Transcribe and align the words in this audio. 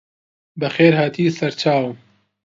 بەخێرهاتی 0.59 1.33
سەرچاوم 1.37 1.95